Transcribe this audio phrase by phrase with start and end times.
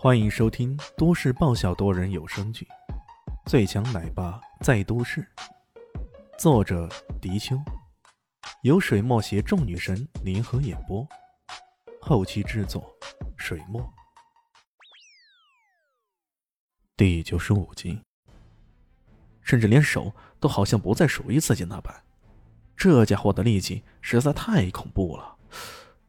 [0.00, 2.64] 欢迎收听都市爆笑多人有声剧
[3.50, 5.26] 《最强奶爸在都市》，
[6.38, 6.88] 作者：
[7.20, 7.60] 迪秋，
[8.62, 11.04] 由水墨携众女神联合演播，
[12.00, 12.88] 后期制作：
[13.36, 13.92] 水墨。
[16.96, 18.00] 第九十五集，
[19.42, 21.92] 甚至连手都好像不再属于自己那般，
[22.76, 25.34] 这家伙的力气实在太恐怖了。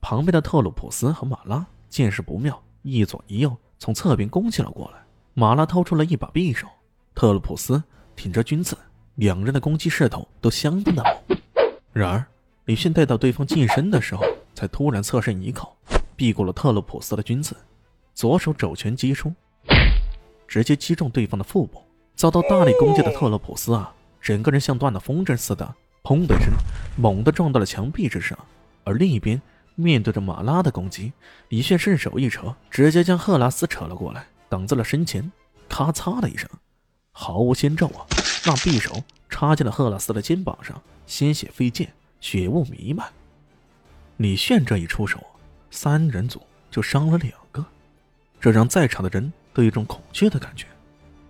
[0.00, 3.54] 旁边的特鲁普斯和马拉见势不妙，一左一右。
[3.78, 4.98] 从侧边攻击了过来，
[5.34, 6.66] 马拉掏出了一把匕首，
[7.14, 7.82] 特鲁普斯
[8.16, 8.76] 挺着军刺，
[9.16, 11.38] 两人的攻击势头都相当的猛。
[11.92, 12.26] 然而，
[12.64, 15.76] 李迅待到对方近身的时候，才突然侧身一靠，
[16.16, 17.56] 避过了特鲁普斯的军刺，
[18.14, 19.32] 左手肘拳击出，
[20.48, 21.82] 直接击中对方的腹部。
[22.14, 26.52] 遭到大力攻击的特鲁普斯啊，整个人像断了风筝似的，砰的一声，
[26.96, 28.38] 猛地撞到了墙壁之上，
[28.84, 29.42] 而另一边。
[29.74, 31.12] 面对着马拉的攻击，
[31.48, 35.30] 李炫伸手一扯，直接将赫拉斯扯了过来，挡在了身前。
[35.66, 36.48] 咔嚓的一声，
[37.10, 38.06] 毫无先兆啊，
[38.46, 41.88] 那匕首插进了赫拉斯的肩膀上，鲜血飞溅，
[42.20, 43.10] 血雾弥漫。
[44.18, 45.20] 李炫这一出手，
[45.70, 47.64] 三人组就伤了两个，
[48.40, 50.66] 这让在场的人都有一种恐惧的感觉。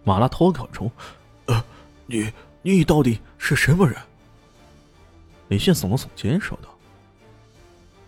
[0.02, 0.90] 马拉脱口出
[1.46, 1.64] ：“呃，
[2.06, 3.96] 你你到底是什么人？”
[5.48, 6.73] 李炫耸了耸肩，说道。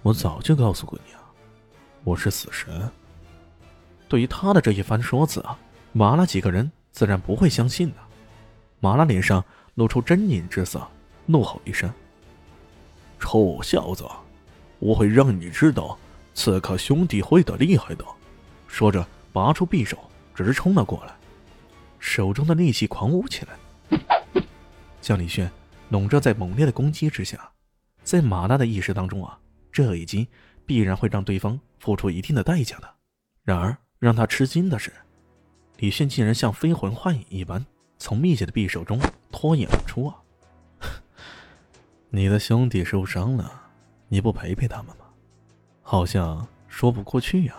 [0.07, 1.21] 我早就告诉过你啊，
[2.05, 2.89] 我是死神。
[4.07, 5.59] 对于他的这一番说辞啊，
[5.91, 7.97] 马拉几个人自然不会相信的。
[8.79, 10.87] 马拉脸上露出狰狞之色，
[11.25, 11.93] 怒吼一声
[13.19, 14.05] ：“臭小子，
[14.79, 15.99] 我会让你知道
[16.35, 18.05] 刺客兄弟会的厉害的！”
[18.69, 19.99] 说着，拔出匕首，
[20.37, 21.17] 直冲了过来，
[21.99, 24.01] 手中的利器狂舞起来，
[25.01, 25.51] 将李轩
[25.89, 27.51] 笼罩在猛烈的攻击之下。
[28.05, 29.37] 在马拉的意识当中啊。
[29.77, 30.27] 这一击
[30.65, 32.95] 必然会让对方付出一定的代价的。
[33.43, 34.91] 然而，让他吃惊的是，
[35.77, 37.67] 李炫竟然像飞魂幻影一般，
[37.99, 38.99] 从密集的匕首中
[39.31, 40.17] 脱颖而出啊！
[42.09, 43.69] 你的兄弟受伤了，
[44.09, 45.05] 你不陪陪他们吗？
[45.83, 47.55] 好像说不过去呀。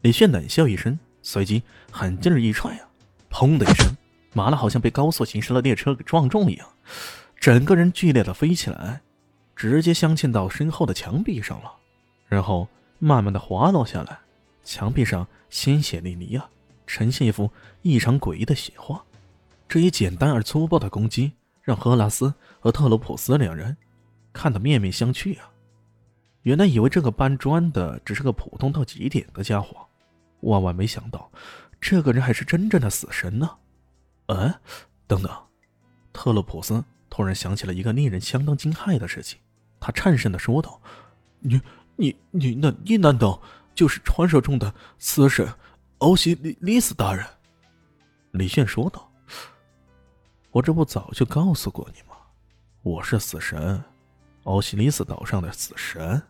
[0.00, 1.62] 李炫冷笑一声，随即
[1.92, 2.88] 狠劲儿一踹啊！
[3.30, 3.94] 砰的一声，
[4.32, 6.68] 麻辣好像被高速行驶的列车给撞中一样，
[7.38, 9.02] 整个人剧烈的飞起来。
[9.60, 11.70] 直接镶嵌到身后的墙壁上了，
[12.26, 12.66] 然后
[12.98, 14.18] 慢慢的滑落下来，
[14.64, 16.48] 墙壁上鲜血淋漓啊，
[16.86, 17.50] 呈现一幅
[17.82, 19.04] 异常诡异的血画。
[19.68, 23.76] 这一简单而粗暴的攻击，让赫拉斯和特鲁普斯两人
[24.32, 25.50] 看得面面相觑啊。
[26.40, 29.86] 原来以为这个搬砖的只是个普通到极点的家伙，
[30.40, 31.30] 万万没想到，
[31.78, 33.58] 这个人还是真正的死神呢。
[34.28, 34.54] 嗯，
[35.06, 35.30] 等等，
[36.14, 39.38] 特鲁普斯突然想起了一个令人相当惊骇的事情。
[39.80, 40.80] 他颤声的说道
[41.40, 41.60] ：“你、
[41.96, 43.40] 你、你那、你难道
[43.74, 45.48] 就是传说中的死神
[45.98, 47.26] 欧西里里斯大人？”
[48.32, 49.10] 李现说道
[50.52, 52.16] ：“我这不早就告诉过你吗？
[52.82, 53.82] 我是死神，
[54.44, 56.22] 欧西里斯岛上的死神。”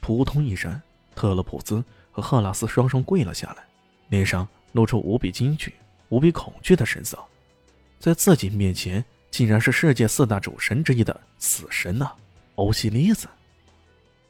[0.00, 0.80] 扑通一声，
[1.14, 3.64] 特勒普斯和赫拉斯双双跪了下来，
[4.08, 5.74] 脸上露出无比惊惧、
[6.08, 7.18] 无比恐惧的神色。
[7.98, 12.10] 在自己面前，竟然是世界四大主神之一的死神呐！
[12.60, 13.26] 欧西里斯，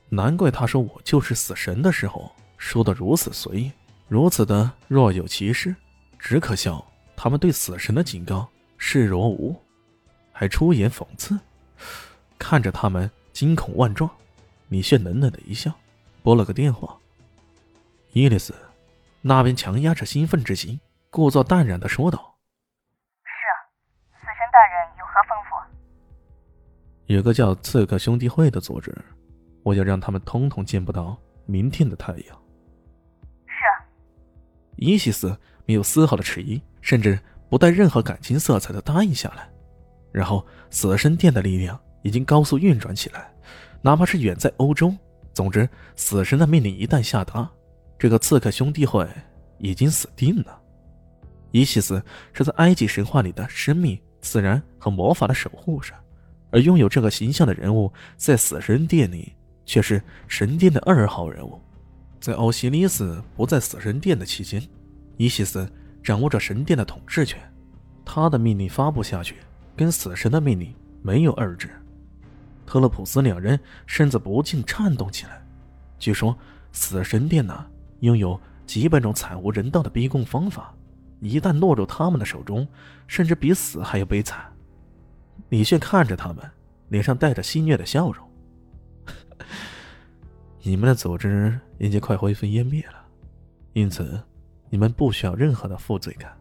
[0.08, 3.72] 难怪他说我就是死神的时候说的如此随意，
[4.06, 5.74] 如此的若有其事。
[6.16, 6.86] 只可笑
[7.16, 8.46] 他们对死神的警告
[8.78, 9.56] 视若无物，
[10.32, 11.36] 还出言讽刺。
[12.38, 14.08] 看着他们惊恐万状，
[14.68, 15.72] 米歇冷冷的一笑，
[16.22, 16.97] 拨了个电话。
[18.12, 18.54] 伊丽丝
[19.22, 20.78] 那边强压着兴奋之心，
[21.10, 22.29] 故作淡然的说道。
[27.15, 28.97] 有个叫刺客兄弟会的组织，
[29.65, 32.43] 我要让他们通通见不到明天的太阳。
[33.47, 33.54] 是。
[34.76, 39.50] 伊西斯没有丝毫的迟疑，甚至不带任何感情色彩的答应下来。
[40.12, 43.28] 然后，死神殿的力量已经高速运转起来，
[43.82, 44.94] 哪怕是远在欧洲，
[45.32, 47.50] 总之，死神的命令一旦下达，
[47.98, 49.04] 这个刺客兄弟会
[49.59, 50.63] 已经死定了。
[51.51, 52.01] 伊西斯
[52.33, 55.92] 是在埃及神话里的生命、自然和魔法的守护者。
[56.50, 59.32] 而拥有这个形象的人物，在死神殿里
[59.64, 61.60] 却是神殿的二号人物。
[62.20, 64.62] 在欧西里斯不在死神殿的期间，
[65.16, 65.70] 伊西斯
[66.02, 67.41] 掌握着神殿的统治权，
[68.04, 69.36] 他的命令发布下去，
[69.76, 71.70] 跟死神的命令没有二致。
[72.66, 75.42] 特勒普斯两人身子不禁颤动起来。
[75.98, 76.36] 据说
[76.72, 77.66] 死神殿呢，
[78.00, 80.74] 拥有几百种惨无人道的逼供方法，
[81.20, 82.68] 一旦落入他们的手中，
[83.06, 84.44] 甚至比死还要悲惨。
[85.48, 86.48] 李炫看着他们，
[86.89, 88.31] 脸上带着戏谑的笑容。
[90.63, 93.04] 你们的组织已经快灰飞烟灭了，
[93.72, 94.22] 因此，
[94.69, 96.37] 你们不需要任何的负罪感，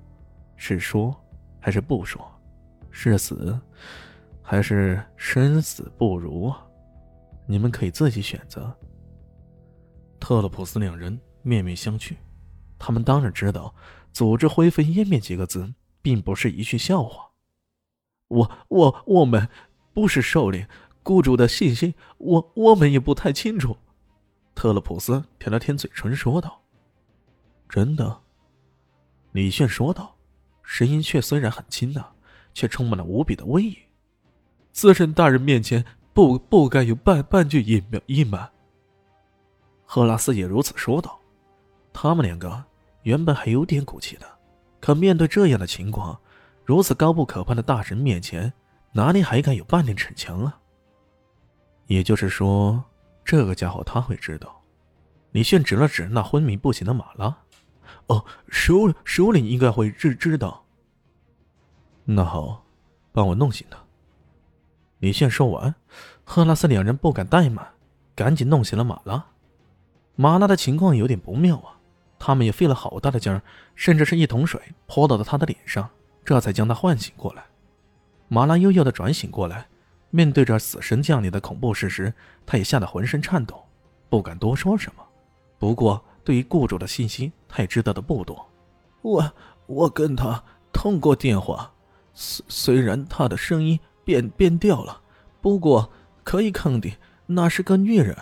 [0.55, 1.15] 是说
[1.59, 2.21] 还是不说，
[2.91, 3.57] 是死
[4.41, 6.65] 还是生死不如啊，
[7.47, 8.75] 你们可以自己选择。
[10.19, 12.15] 特洛普斯两人面面相觑，
[12.77, 13.73] 他们当然知道
[14.11, 17.28] “组织灰飞烟灭”几个字并不是一句笑话。
[18.29, 19.47] 我、我、我们
[19.93, 20.65] 不是首领，
[21.03, 23.77] 雇主的信息，我、我们也不太清楚。
[24.55, 26.61] 特洛普斯舔了舔嘴唇，说道。
[27.67, 28.21] 真的，
[29.31, 30.15] 李炫说道，
[30.63, 32.13] 声音却虽然很轻的，
[32.53, 33.75] 却充满了无比的威严。
[34.71, 38.49] 自身大人面前，不不该有半半句隐瞒隐瞒。
[39.85, 41.19] 赫拉斯也如此说道。
[41.91, 42.63] 他们两个
[43.03, 44.25] 原本还有点骨气的，
[44.79, 46.19] 可面对这样的情况，
[46.69, 48.53] 如此高不可攀的大神面前，
[48.91, 50.59] 哪里还敢有半点逞强啊？
[51.87, 52.83] 也就是说，
[53.25, 54.61] 这个家伙他会知道。
[55.31, 57.35] 李炫指了指那昏迷不醒的马拉。
[58.05, 60.63] 哦，首首领应该会知知道。
[62.05, 62.63] 那好，
[63.11, 63.79] 帮我弄醒他。
[64.99, 65.73] 李炫说完，
[66.23, 67.67] 赫拉斯两人不敢怠慢，
[68.13, 69.25] 赶紧弄醒了马拉。
[70.15, 71.81] 马拉的情况有点不妙啊，
[72.19, 73.41] 他们也费了好大的劲儿，
[73.73, 75.89] 甚至是一桶水泼到了他的脸上，
[76.29, 77.43] 这才将他唤醒过来。
[78.27, 79.67] 马拉悠悠的转醒过来，
[80.11, 82.13] 面对着死神降临的恐怖事实，
[82.45, 83.65] 他也吓得浑身颤抖，
[84.11, 85.03] 不敢多说什么。
[85.57, 85.99] 不过。
[86.23, 88.47] 对于雇主的信息，他也知道的不多。
[89.01, 89.33] 我
[89.65, 91.73] 我跟他通过电话，
[92.13, 95.01] 虽虽然他的声音变变调了，
[95.41, 95.91] 不过
[96.23, 96.93] 可以肯定
[97.25, 98.15] 那是个女人。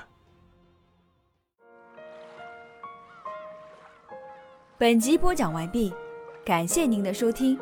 [4.78, 5.94] 本集播讲完毕，
[6.46, 7.60] 感谢您的收听。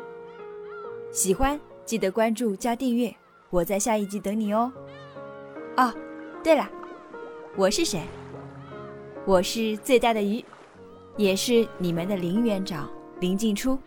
[1.10, 3.14] 喜欢记得关注加订阅，
[3.50, 4.70] 我在下一集等你哦。
[5.76, 5.92] 哦，
[6.42, 6.68] 对了，
[7.56, 8.02] 我是谁？
[9.24, 10.44] 我是最大的鱼，
[11.16, 13.78] 也是你们的林园长林静初。